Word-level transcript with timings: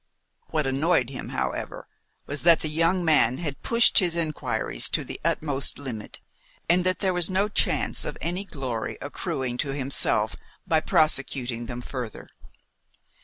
What 0.47 0.65
annoyed 0.65 1.11
him, 1.11 1.29
however, 1.29 1.87
was 2.25 2.41
that 2.41 2.61
the 2.61 2.69
young 2.69 3.05
man 3.05 3.37
had 3.37 3.61
pushed 3.61 3.99
his 3.99 4.15
inquiries 4.15 4.89
to 4.89 5.03
the 5.03 5.21
uttermost 5.23 5.77
limit; 5.77 6.19
and 6.67 6.83
that 6.85 6.97
there 7.01 7.13
was 7.13 7.29
no 7.29 7.47
chance 7.47 8.03
of 8.03 8.17
any 8.19 8.43
glory 8.45 8.97
accruing 8.99 9.57
to 9.57 9.75
himself 9.75 10.35
by 10.65 10.79
prosecuting 10.79 11.67
them 11.67 11.81
further. 11.83 12.27